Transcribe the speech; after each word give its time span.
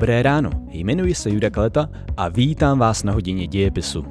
Dobré 0.00 0.22
ráno, 0.22 0.50
jmenuji 0.70 1.14
se 1.14 1.30
Juda 1.30 1.50
Kaleta 1.50 1.90
a 2.16 2.28
vítám 2.28 2.78
vás 2.78 3.02
na 3.02 3.12
hodině 3.12 3.46
dějepisu. 3.46 4.04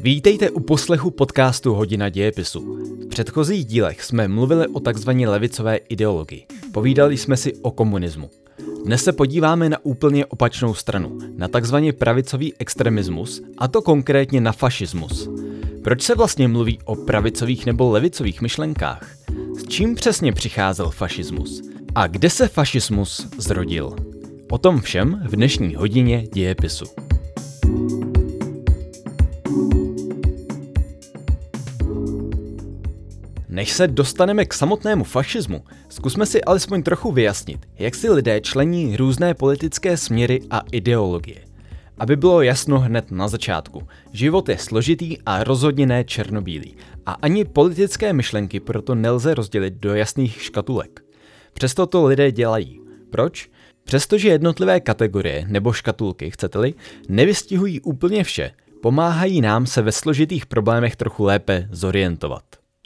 Vítejte 0.00 0.50
u 0.50 0.60
poslechu 0.60 1.10
podcastu 1.10 1.74
Hodina 1.74 2.08
dějepisu. 2.08 2.60
V 3.04 3.08
předchozích 3.08 3.64
dílech 3.64 4.04
jsme 4.04 4.28
mluvili 4.28 4.66
o 4.66 4.80
takzvané 4.80 5.28
levicové 5.28 5.76
ideologii. 5.76 6.46
Povídali 6.72 7.16
jsme 7.16 7.36
si 7.36 7.54
o 7.54 7.70
komunismu. 7.70 8.30
Dnes 8.84 9.04
se 9.04 9.12
podíváme 9.12 9.68
na 9.68 9.78
úplně 9.82 10.26
opačnou 10.26 10.74
stranu, 10.74 11.18
na 11.36 11.48
takzvaný 11.48 11.92
pravicový 11.92 12.54
extremismus, 12.58 13.42
a 13.58 13.68
to 13.68 13.82
konkrétně 13.82 14.40
na 14.40 14.52
fašismus. 14.52 15.28
Proč 15.84 16.02
se 16.02 16.14
vlastně 16.14 16.48
mluví 16.48 16.78
o 16.84 16.96
pravicových 16.96 17.66
nebo 17.66 17.90
levicových 17.90 18.40
myšlenkách? 18.42 19.16
S 19.58 19.68
čím 19.68 19.94
přesně 19.94 20.32
přicházel 20.32 20.90
fašismus? 20.90 21.62
A 21.94 22.06
kde 22.06 22.30
se 22.30 22.48
fašismus 22.48 23.28
zrodil? 23.38 23.96
O 24.50 24.58
tom 24.58 24.80
všem 24.80 25.22
v 25.28 25.36
dnešní 25.36 25.74
hodině 25.74 26.26
dějepisu. 26.32 26.84
Než 33.48 33.72
se 33.72 33.88
dostaneme 33.88 34.44
k 34.44 34.54
samotnému 34.54 35.04
fašismu, 35.04 35.64
zkusme 35.88 36.26
si 36.26 36.44
alespoň 36.44 36.82
trochu 36.82 37.12
vyjasnit, 37.12 37.66
jak 37.78 37.94
si 37.94 38.10
lidé 38.10 38.40
člení 38.40 38.96
různé 38.96 39.34
politické 39.34 39.96
směry 39.96 40.40
a 40.50 40.62
ideologie. 40.72 41.49
Aby 42.00 42.16
bylo 42.16 42.42
jasno 42.42 42.78
hned 42.78 43.10
na 43.10 43.28
začátku, 43.28 43.88
život 44.12 44.48
je 44.48 44.58
složitý 44.58 45.18
a 45.26 45.44
rozhodně 45.44 45.86
ne 45.86 46.04
černobílý 46.04 46.76
a 47.06 47.12
ani 47.12 47.44
politické 47.44 48.12
myšlenky 48.12 48.60
proto 48.60 48.94
nelze 48.94 49.34
rozdělit 49.34 49.74
do 49.74 49.94
jasných 49.94 50.42
škatulek. 50.42 51.00
Přesto 51.52 51.86
to 51.86 52.06
lidé 52.06 52.32
dělají. 52.32 52.80
Proč? 53.10 53.50
Přestože 53.84 54.28
jednotlivé 54.28 54.80
kategorie 54.80 55.44
nebo 55.48 55.72
škatulky, 55.72 56.30
chcete-li, 56.30 56.74
nevystihují 57.08 57.80
úplně 57.80 58.24
vše, 58.24 58.50
pomáhají 58.82 59.40
nám 59.40 59.66
se 59.66 59.82
ve 59.82 59.92
složitých 59.92 60.46
problémech 60.46 60.96
trochu 60.96 61.24
lépe 61.24 61.68
zorientovat. 61.70 62.44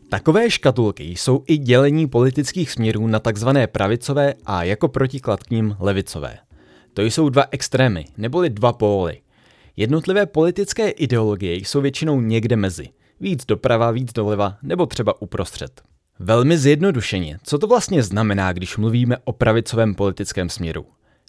Takové 0.09 0.51
škatulky 0.51 1.05
jsou 1.05 1.45
i 1.47 1.57
dělení 1.59 2.09
politických 2.09 2.71
směrů 2.71 3.07
na 3.07 3.19
takzvané 3.19 3.67
pravicové 3.67 4.35
a 4.47 4.65
jako 4.65 4.89
protiklad 4.89 5.43
k 5.43 5.51
ním 5.51 5.77
levicové. 5.81 6.39
To 6.95 7.03
jsou 7.03 7.29
dva 7.29 7.45
extrémy, 7.51 8.05
neboli 8.17 8.51
dva 8.51 8.73
póly. 8.73 9.21
Jednotlivé 9.77 10.27
politické 10.27 10.91
ideologie 10.91 11.55
jsou 11.55 11.81
většinou 11.81 12.21
někde 12.21 12.57
mezi. 12.57 12.89
Víc 13.21 13.47
doprava, 13.47 13.91
víc 13.91 14.13
doleva, 14.13 14.57
nebo 14.63 14.87
třeba 14.87 15.23
uprostřed. 15.23 15.83
Velmi 16.19 16.59
zjednodušeně, 16.59 17.39
co 17.43 17.59
to 17.59 17.67
vlastně 17.67 18.03
znamená, 18.03 18.53
když 18.53 18.77
mluvíme 18.77 19.17
o 19.25 19.33
pravicovém 19.33 19.95
politickém 19.95 20.49
směru? 20.49 20.87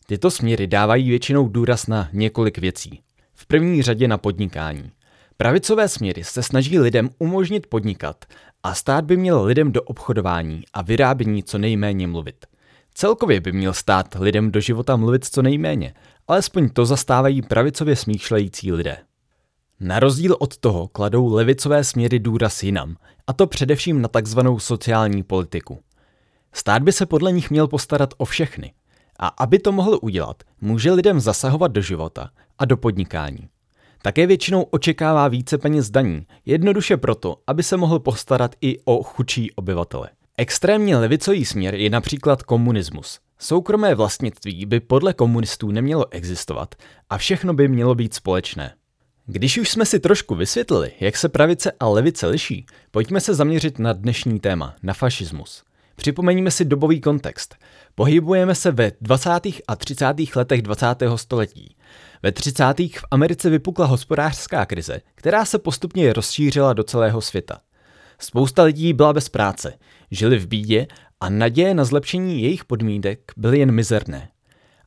Tyto 0.07 0.31
směry 0.31 0.67
dávají 0.67 1.09
většinou 1.09 1.47
důraz 1.47 1.87
na 1.87 2.09
několik 2.13 2.57
věcí. 2.57 2.99
V 3.33 3.45
první 3.45 3.81
řadě 3.81 4.07
na 4.07 4.17
podnikání. 4.17 4.91
Pravicové 5.37 5.89
směry 5.89 6.23
se 6.23 6.43
snaží 6.43 6.79
lidem 6.79 7.09
umožnit 7.19 7.67
podnikat 7.67 8.25
a 8.63 8.73
stát 8.73 9.05
by 9.05 9.17
měl 9.17 9.43
lidem 9.43 9.71
do 9.71 9.81
obchodování 9.81 10.63
a 10.73 10.81
vyrábění 10.81 11.43
co 11.43 11.57
nejméně 11.57 12.07
mluvit. 12.07 12.45
Celkově 12.97 13.41
by 13.41 13.51
měl 13.51 13.73
stát 13.73 14.15
lidem 14.19 14.51
do 14.51 14.59
života 14.59 14.95
mluvit 14.95 15.25
co 15.25 15.41
nejméně, 15.41 15.93
alespoň 16.27 16.69
to 16.69 16.85
zastávají 16.85 17.41
pravicově 17.41 17.95
smýšlející 17.95 18.71
lidé. 18.71 18.97
Na 19.79 19.99
rozdíl 19.99 20.35
od 20.39 20.57
toho 20.57 20.87
kladou 20.87 21.33
levicové 21.33 21.83
směry 21.83 22.19
důraz 22.19 22.63
jinam, 22.63 22.95
a 23.27 23.33
to 23.33 23.47
především 23.47 24.01
na 24.01 24.07
takzvanou 24.07 24.59
sociální 24.59 25.23
politiku. 25.23 25.79
Stát 26.53 26.83
by 26.83 26.91
se 26.91 27.05
podle 27.05 27.31
nich 27.31 27.49
měl 27.49 27.67
postarat 27.67 28.13
o 28.17 28.25
všechny. 28.25 28.73
A 29.19 29.27
aby 29.27 29.59
to 29.59 29.71
mohl 29.71 29.99
udělat, 30.01 30.43
může 30.61 30.91
lidem 30.91 31.19
zasahovat 31.19 31.71
do 31.71 31.81
života 31.81 32.29
a 32.59 32.65
do 32.65 32.77
podnikání. 32.77 33.49
Také 34.01 34.27
většinou 34.27 34.61
očekává 34.61 35.27
více 35.27 35.57
peněz 35.57 35.89
daní, 35.89 36.27
jednoduše 36.45 36.97
proto, 36.97 37.37
aby 37.47 37.63
se 37.63 37.77
mohl 37.77 37.99
postarat 37.99 38.55
i 38.61 38.79
o 38.85 39.03
chudší 39.03 39.51
obyvatele. 39.51 40.09
Extrémně 40.37 40.97
levicový 40.97 41.45
směr 41.45 41.75
je 41.75 41.89
například 41.89 42.43
komunismus. 42.43 43.19
Soukromé 43.39 43.95
vlastnictví 43.95 44.65
by 44.65 44.79
podle 44.79 45.13
komunistů 45.13 45.71
nemělo 45.71 46.05
existovat 46.11 46.75
a 47.09 47.17
všechno 47.17 47.53
by 47.53 47.67
mělo 47.67 47.95
být 47.95 48.13
společné. 48.13 48.73
Když 49.25 49.57
už 49.57 49.69
jsme 49.69 49.85
si 49.85 49.99
trošku 49.99 50.35
vysvětlili, 50.35 50.91
jak 50.99 51.17
se 51.17 51.29
pravice 51.29 51.71
a 51.79 51.87
levice 51.87 52.27
liší, 52.27 52.65
pojďme 52.91 53.21
se 53.21 53.33
zaměřit 53.33 53.79
na 53.79 53.93
dnešní 53.93 54.39
téma, 54.39 54.75
na 54.83 54.93
fašismus. 54.93 55.63
Připomeňme 55.95 56.51
si 56.51 56.65
dobový 56.65 57.01
kontext. 57.01 57.55
Pohybujeme 57.95 58.55
se 58.55 58.71
ve 58.71 58.91
20. 59.01 59.29
a 59.67 59.75
30. 59.75 60.05
letech 60.35 60.61
20. 60.61 60.85
století. 61.15 61.75
Ve 62.23 62.31
30. 62.31 62.63
v 62.79 63.05
Americe 63.11 63.49
vypukla 63.49 63.85
hospodářská 63.85 64.65
krize, 64.65 65.01
která 65.15 65.45
se 65.45 65.59
postupně 65.59 66.13
rozšířila 66.13 66.73
do 66.73 66.83
celého 66.83 67.21
světa. 67.21 67.59
Spousta 68.19 68.63
lidí 68.63 68.93
byla 68.93 69.13
bez 69.13 69.29
práce, 69.29 69.73
žili 70.11 70.37
v 70.37 70.47
bídě 70.47 70.87
a 71.19 71.29
naděje 71.29 71.73
na 71.73 71.85
zlepšení 71.85 72.41
jejich 72.41 72.65
podmínek 72.65 73.31
byly 73.37 73.59
jen 73.59 73.71
mizerné. 73.71 74.29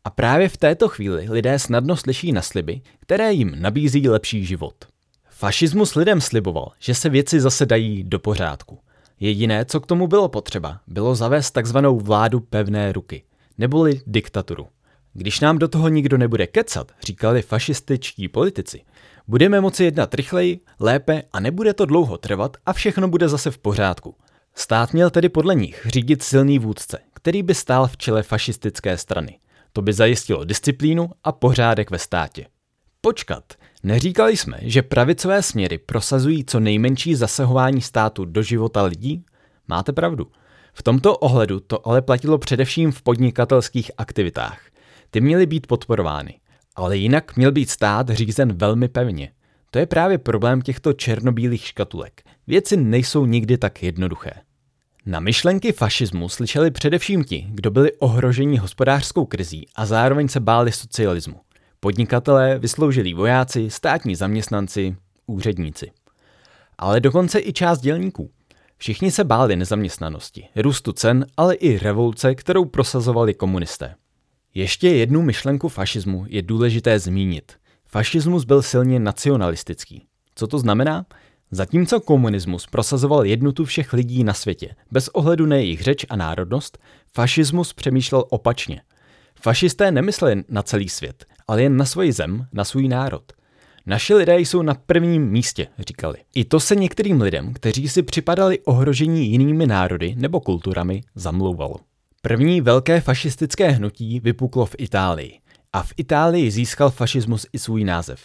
A 0.05 0.11
právě 0.11 0.49
v 0.49 0.57
této 0.57 0.89
chvíli 0.89 1.27
lidé 1.31 1.59
snadno 1.59 1.97
slyší 1.97 2.33
na 2.33 2.43
sliby, 2.43 2.81
které 3.01 3.33
jim 3.33 3.55
nabízí 3.61 4.09
lepší 4.09 4.45
život. 4.45 4.75
Fašismus 5.31 5.95
lidem 5.95 6.21
sliboval, 6.21 6.73
že 6.79 6.95
se 6.95 7.09
věci 7.09 7.41
zase 7.41 7.67
dají 7.67 8.05
do 8.05 8.19
pořádku. 8.19 8.79
Jediné, 9.21 9.65
co 9.65 9.81
k 9.81 9.87
tomu 9.87 10.07
bylo 10.07 10.29
potřeba, 10.29 10.81
bylo 10.87 11.15
zavést 11.15 11.51
takzvanou 11.51 11.99
vládu 11.99 12.41
pevné 12.41 12.93
ruky, 12.93 13.23
neboli 13.59 14.01
diktaturu. 14.07 14.67
Když 15.13 15.41
nám 15.41 15.59
do 15.59 15.69
toho 15.69 15.89
nikdo 15.89 16.19
nebude 16.19 16.47
kecat, 16.47 16.93
říkali 17.03 17.43
fašističtí 17.43 18.29
politici, 18.29 18.81
budeme 19.29 19.61
moci 19.61 19.85
jednat 19.85 20.15
rychleji, 20.15 20.61
lépe 20.81 21.23
a 21.33 21.41
nebude 21.41 21.75
to 21.75 21.87
dlouho 21.87 22.19
trvat 22.19 22.57
a 22.67 22.73
všechno 22.73 23.09
bude 23.09 23.29
zase 23.29 23.51
v 23.51 23.59
pořádku. 23.59 24.15
Stát 24.55 24.93
měl 24.93 25.11
tedy 25.11 25.29
podle 25.29 25.55
nich 25.55 25.87
řídit 25.87 26.23
silný 26.23 26.59
vůdce, 26.59 26.99
který 27.15 27.43
by 27.43 27.55
stál 27.55 27.89
v 27.89 27.97
čele 27.97 28.23
fašistické 28.23 28.97
strany. 28.99 29.39
To 29.73 29.83
by 29.83 29.93
zajistilo 29.93 30.45
disciplínu 30.45 31.11
a 31.25 31.33
pořádek 31.33 31.91
ve 31.91 31.99
státě. 31.99 32.47
Počkat, 33.01 33.45
neříkali 33.83 34.37
jsme, 34.37 34.59
že 34.63 34.83
pravicové 34.83 35.43
směry 35.43 35.79
prosazují 35.79 36.45
co 36.45 36.61
nejmenší 36.61 37.15
zasahování 37.15 37.81
státu 37.81 38.25
do 38.25 38.43
života 38.43 38.83
lidí? 38.83 39.25
Máte 39.69 39.93
pravdu. 39.93 40.27
V 40.75 40.83
tomto 40.83 41.17
ohledu 41.17 41.61
to 41.61 41.89
ale 41.89 42.03
platilo 42.03 42.39
především 42.39 42.93
v 42.93 43.03
podnikatelských 43.03 43.91
aktivitách. 43.99 44.61
Ty 45.11 45.21
měly 45.21 45.47
být 45.47 45.67
podporovány, 45.67 46.41
ale 46.77 46.97
jinak 46.97 47.37
měl 47.37 47.53
být 47.53 47.71
stát 47.71 48.11
řízen 48.11 48.53
velmi 48.53 48.89
pevně. 48.89 49.31
To 49.71 49.79
je 49.79 49.87
právě 49.87 50.19
problém 50.19 50.63
těchto 50.63 50.93
černobílých 50.93 51.67
škatulek. 51.67 52.23
Věci 52.47 52.77
nejsou 52.77 53.27
nikdy 53.27 53.59
tak 53.59 53.83
jednoduché. 53.83 54.31
Na 55.07 55.21
myšlenky 55.21 55.73
fašismu 55.73 56.29
slyšeli 56.29 56.71
především 56.71 57.25
ti, 57.25 57.47
kdo 57.51 57.71
byli 57.71 57.93
ohroženi 57.93 58.57
hospodářskou 58.57 59.27
krizí 59.27 59.67
a 59.77 59.87
zároveň 59.87 60.29
se 60.29 60.41
báli 60.41 60.73
socialismu. 60.73 61.41
Podnikatelé, 61.81 62.59
vysloužilí 62.59 63.15
vojáci, 63.15 63.71
státní 63.71 64.15
zaměstnanci, 64.15 64.97
úředníci. 65.27 65.91
Ale 66.79 67.01
dokonce 67.01 67.41
i 67.41 67.53
část 67.53 67.81
dělníků. 67.81 68.31
Všichni 68.79 69.11
se 69.11 69.25
báli 69.25 69.57
nezaměstnanosti, 69.57 70.49
růstu 70.57 70.93
cen, 70.93 71.27
ale 71.37 71.55
i 71.55 71.79
revoluce, 71.79 72.35
kterou 72.35 72.65
prosazovali 72.65 73.35
komunisté. 73.35 73.95
Ještě 74.55 74.89
jednu 74.89 75.23
myšlenku 75.23 75.69
fašismu 75.69 76.25
je 76.29 76.43
důležité 76.43 76.99
zmínit. 76.99 77.53
Fašismus 77.87 78.45
byl 78.45 78.63
silně 78.63 79.01
nacionalistický. 79.01 80.05
Co 80.35 80.47
to 80.47 80.59
znamená? 80.59 81.07
Zatímco 81.51 82.01
komunismus 82.01 82.67
prosazoval 82.67 83.27
jednotu 83.27 83.65
všech 83.65 83.93
lidí 83.93 84.25
na 84.25 84.35
světě, 84.35 84.75
bez 84.91 85.09
ohledu 85.09 85.47
na 85.47 85.57
jejich 85.57 85.83
řeč 85.83 86.07
a 86.09 86.17
národnost, 86.17 86.79
fašismus 87.15 87.73
přemýšlel 87.73 88.25
opačně. 88.31 88.83
Fašisté 89.41 89.91
nemysleli 89.91 90.45
na 90.49 90.63
celý 90.63 90.89
svět, 90.89 91.25
ale 91.49 91.63
jen 91.63 91.77
na 91.77 91.85
svoji 91.85 92.13
zem, 92.13 92.47
na 92.53 92.65
svůj 92.65 92.89
národ. 92.89 93.33
Naši 93.87 94.15
lidé 94.15 94.39
jsou 94.41 94.63
na 94.63 94.75
prvním 94.75 95.31
místě, 95.31 95.67
říkali. 95.79 96.19
I 96.35 96.45
to 96.45 96.61
se 96.61 96.77
některým 96.77 97.21
lidem, 97.21 97.55
kteří 97.55 97.89
si 97.89 98.03
připadali 98.03 98.59
ohrožení 98.59 99.31
jinými 99.31 99.67
národy 99.67 100.15
nebo 100.19 100.41
kulturami, 100.41 101.03
zamlouvalo. 101.15 101.77
První 102.29 102.61
velké 102.61 103.01
fašistické 103.01 103.71
hnutí 103.71 104.21
vypuklo 104.21 104.67
v 104.67 104.75
Itálii. 104.79 105.39
A 105.73 105.83
v 105.83 105.93
Itálii 105.97 106.51
získal 106.51 106.91
fašismus 106.91 107.47
i 107.53 107.59
svůj 107.59 107.85
název. 107.85 108.21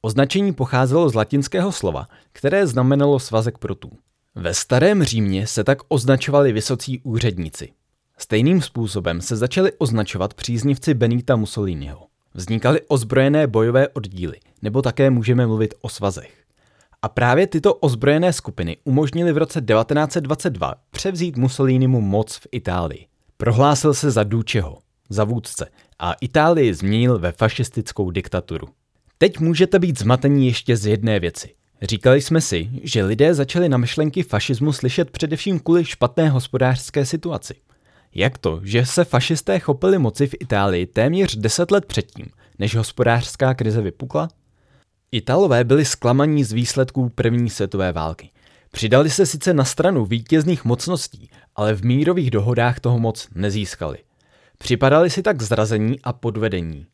Označení 0.00 0.52
pocházelo 0.52 1.08
z 1.08 1.14
latinského 1.14 1.72
slova, 1.72 2.06
které 2.32 2.66
znamenalo 2.66 3.18
svazek 3.18 3.58
prutů. 3.58 3.90
Ve 4.34 4.54
starém 4.54 5.04
Římě 5.04 5.46
se 5.46 5.64
tak 5.64 5.78
označovali 5.88 6.52
vysocí 6.52 7.00
úředníci. 7.00 7.68
Stejným 8.18 8.62
způsobem 8.62 9.20
se 9.20 9.36
začali 9.36 9.72
označovat 9.78 10.34
příznivci 10.34 10.94
Benita 10.94 11.36
Mussoliniho. 11.36 12.06
Vznikaly 12.34 12.80
ozbrojené 12.88 13.46
bojové 13.46 13.88
oddíly, 13.88 14.36
nebo 14.62 14.82
také 14.82 15.10
můžeme 15.10 15.46
mluvit 15.46 15.74
o 15.80 15.88
svazech. 15.88 16.44
A 17.02 17.08
právě 17.08 17.46
tyto 17.46 17.74
ozbrojené 17.74 18.32
skupiny 18.32 18.76
umožnily 18.84 19.32
v 19.32 19.38
roce 19.38 19.60
1922 19.60 20.74
převzít 20.90 21.36
Mussolinimu 21.36 22.00
moc 22.00 22.36
v 22.36 22.46
Itálii. 22.52 23.06
Prohlásil 23.36 23.94
se 23.94 24.10
za 24.10 24.24
Dučeho, 24.24 24.78
za 25.08 25.24
vůdce, 25.24 25.70
a 25.98 26.12
Itálii 26.12 26.74
změnil 26.74 27.18
ve 27.18 27.32
fašistickou 27.32 28.10
diktaturu. 28.10 28.68
Teď 29.18 29.38
můžete 29.38 29.78
být 29.78 29.98
zmatení 29.98 30.46
ještě 30.46 30.76
z 30.76 30.86
jedné 30.86 31.20
věci. 31.20 31.54
Říkali 31.82 32.20
jsme 32.20 32.40
si, 32.40 32.70
že 32.82 33.04
lidé 33.04 33.34
začali 33.34 33.68
na 33.68 33.76
myšlenky 33.76 34.22
fašismu 34.22 34.72
slyšet 34.72 35.10
především 35.10 35.60
kvůli 35.60 35.84
špatné 35.84 36.28
hospodářské 36.28 37.06
situaci. 37.06 37.54
Jak 38.14 38.38
to, 38.38 38.60
že 38.62 38.86
se 38.86 39.04
fašisté 39.04 39.58
chopili 39.58 39.98
moci 39.98 40.26
v 40.26 40.34
Itálii 40.40 40.86
téměř 40.86 41.36
deset 41.36 41.70
let 41.70 41.86
předtím, 41.86 42.26
než 42.58 42.76
hospodářská 42.76 43.54
krize 43.54 43.82
vypukla? 43.82 44.28
Italové 45.12 45.64
byli 45.64 45.84
zklamaní 45.84 46.44
z 46.44 46.52
výsledků 46.52 47.08
první 47.08 47.50
světové 47.50 47.92
války. 47.92 48.30
Přidali 48.74 49.10
se 49.10 49.26
sice 49.26 49.54
na 49.54 49.64
stranu 49.64 50.04
vítězných 50.04 50.64
mocností, 50.64 51.30
ale 51.56 51.74
v 51.74 51.84
mírových 51.84 52.30
dohodách 52.30 52.80
toho 52.80 52.98
moc 52.98 53.28
nezískali. 53.34 53.98
Připadali 54.58 55.10
si 55.10 55.22
tak 55.22 55.42
zrazení 55.42 56.00
a 56.00 56.12
podvedení. 56.12 56.86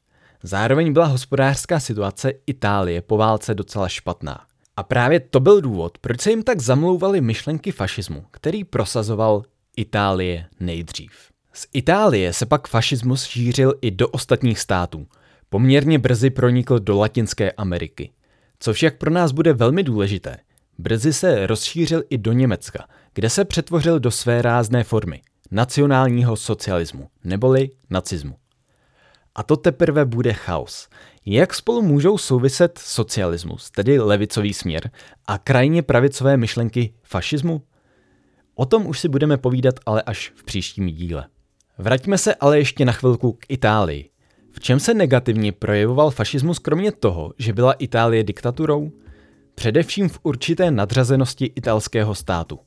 Zároveň 0.43 0.93
byla 0.93 1.07
hospodářská 1.07 1.81
situace 1.81 2.33
Itálie 2.47 3.03
po 3.03 3.17
válce 3.17 3.55
docela 3.55 3.89
špatná. 3.89 4.41
A 4.77 4.83
právě 4.83 5.21
to 5.21 5.41
byl 5.41 5.61
důvod, 5.61 5.99
proč 5.99 6.21
se 6.21 6.31
jim 6.31 6.43
tak 6.43 6.61
zamlouvaly 6.61 7.21
myšlenky 7.21 7.73
fašismu, 7.73 8.25
který 8.31 8.65
prosazoval 8.65 9.43
Itálie 9.77 10.47
nejdřív. 10.61 11.13
Z 11.53 11.67
Itálie 11.73 12.33
se 12.33 12.47
pak 12.47 12.69
fašismus 12.69 13.25
šířil 13.25 13.75
i 13.81 13.91
do 13.91 14.09
ostatních 14.09 14.61
států. 14.61 15.07
Poměrně 15.49 15.99
brzy 15.99 16.31
pronikl 16.31 16.79
do 16.79 16.99
Latinské 16.99 17.53
Ameriky. 17.53 18.11
Co 18.59 18.73
však 18.73 18.99
pro 18.99 19.11
nás 19.11 19.33
bude 19.33 19.53
velmi 19.53 19.83
důležité, 19.83 20.37
brzy 20.81 21.13
se 21.13 21.47
rozšířil 21.47 22.03
i 22.11 22.19
do 22.19 22.33
Německa, 22.33 22.89
kde 23.15 23.31
se 23.31 23.45
přetvořil 23.45 24.01
do 24.01 24.11
své 24.11 24.43
rázné 24.43 24.85
formy 24.85 25.23
nacionálního 25.51 26.37
socialismu, 26.37 27.09
neboli 27.25 27.71
nacismu. 27.91 28.35
A 29.35 29.43
to 29.43 29.57
teprve 29.57 30.05
bude 30.05 30.33
chaos. 30.33 30.89
Jak 31.27 31.55
spolu 31.55 31.83
můžou 31.83 32.19
souviset 32.19 32.79
socialismus, 32.79 33.71
tedy 33.71 33.99
levicový 33.99 34.55
směr, 34.55 34.91
a 35.27 35.39
krajně 35.39 35.83
pravicové 35.83 36.37
myšlenky 36.37 36.95
fašismu? 37.03 37.63
O 38.55 38.67
tom 38.67 38.87
už 38.87 39.01
si 39.01 39.09
budeme 39.09 39.37
povídat 39.37 39.75
ale 39.87 40.03
až 40.03 40.33
v 40.37 40.45
příštím 40.45 40.87
díle. 40.87 41.27
Vraťme 41.79 42.19
se 42.19 42.35
ale 42.35 42.59
ještě 42.59 42.85
na 42.85 42.93
chvilku 42.93 43.33
k 43.33 43.47
Itálii. 43.49 44.11
V 44.53 44.61
čem 44.61 44.81
se 44.81 44.95
negativně 44.95 45.53
projevoval 45.53 46.11
fašismus 46.11 46.59
kromě 46.59 46.93
toho, 46.93 47.33
že 47.39 47.53
byla 47.53 47.73
Itálie 47.73 48.25
diktaturou? 48.25 48.91
Především 49.55 50.09
v 50.09 50.19
určité 50.23 50.71
nadřazenosti 50.71 51.53
italského 51.57 52.15
státu. 52.15 52.59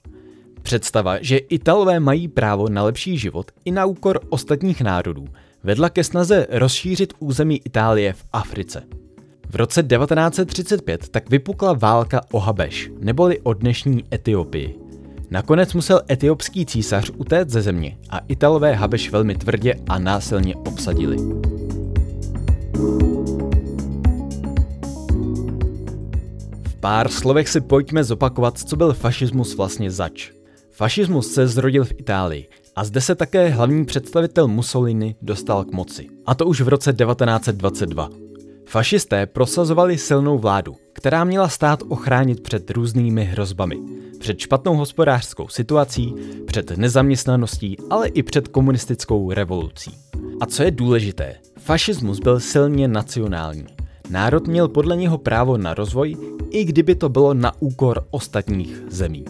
Představa, 0.62 1.18
že 1.22 1.38
Italové 1.38 2.00
mají 2.00 2.28
právo 2.28 2.70
na 2.70 2.84
lepší 2.84 3.18
život 3.18 3.52
i 3.66 3.72
na 3.72 3.86
úkor 3.86 4.20
ostatních 4.30 4.82
národů, 4.82 5.26
vedla 5.64 5.90
ke 5.90 6.04
snaze 6.04 6.48
rozšířit 6.50 7.14
území 7.20 7.62
Itálie 7.66 8.14
v 8.14 8.26
Africe. 8.34 8.84
V 9.50 9.56
roce 9.56 9.84
1935 9.84 11.10
tak 11.10 11.30
vypukla 11.30 11.74
válka 11.74 12.22
o 12.32 12.40
Habeš, 12.40 12.92
neboli 13.00 13.40
o 13.40 13.54
dnešní 13.54 14.04
Etiopii. 14.14 14.80
Nakonec 15.32 15.74
musel 15.74 16.02
etiopský 16.12 16.66
císař 16.66 17.12
utéct 17.18 17.52
ze 17.52 17.62
země 17.62 17.98
a 18.10 18.18
Italové 18.18 18.74
Habeš 18.74 19.12
velmi 19.12 19.36
tvrdě 19.36 19.76
a 19.90 20.00
násilně 20.00 20.56
obsadili. 20.56 21.18
V 22.74 23.43
pár 26.84 27.08
slovech 27.10 27.50
si 27.50 27.62
pojďme 27.62 28.04
zopakovat, 28.04 28.58
co 28.58 28.76
byl 28.76 28.94
fašismus 28.94 29.56
vlastně 29.56 29.92
zač. 29.92 30.32
Fašismus 30.72 31.34
se 31.34 31.48
zrodil 31.48 31.86
v 31.86 31.92
Itálii 31.92 32.48
a 32.76 32.84
zde 32.84 33.02
se 33.02 33.16
také 33.16 33.50
hlavní 33.50 33.86
představitel 33.86 34.48
Mussolini 34.48 35.16
dostal 35.22 35.64
k 35.64 35.72
moci. 35.72 36.08
A 36.26 36.36
to 36.36 36.46
už 36.46 36.62
v 36.62 36.68
roce 36.68 36.94
1922. 36.94 38.10
Fašisté 38.66 39.26
prosazovali 39.26 39.98
silnou 39.98 40.38
vládu, 40.38 40.76
která 40.94 41.24
měla 41.24 41.50
stát 41.50 41.80
ochránit 41.88 42.44
před 42.44 42.72
různými 42.72 43.24
hrozbami. 43.24 43.80
Před 44.20 44.40
špatnou 44.40 44.76
hospodářskou 44.76 45.48
situací, 45.48 46.16
před 46.48 46.78
nezaměstnaností, 46.78 47.78
ale 47.90 48.08
i 48.08 48.24
před 48.24 48.48
komunistickou 48.48 49.32
revolucí. 49.32 49.92
A 50.42 50.46
co 50.46 50.64
je 50.64 50.72
důležité, 50.72 51.36
fašismus 51.60 52.20
byl 52.20 52.40
silně 52.40 52.88
nacionální. 52.88 53.66
Národ 54.14 54.48
měl 54.48 54.68
podle 54.68 54.96
něho 54.96 55.18
právo 55.18 55.58
na 55.58 55.74
rozvoj, 55.74 56.16
i 56.50 56.66
kdyby 56.66 56.96
to 56.96 57.10
bylo 57.10 57.34
na 57.34 57.62
úkor 57.62 58.06
ostatních 58.12 58.82
zemí. 58.90 59.26